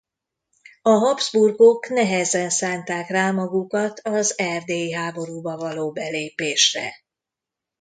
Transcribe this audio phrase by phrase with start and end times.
[0.81, 6.91] A Habsburgok nehezen szánták rá magukat az erdélyi háborúba való belépésre.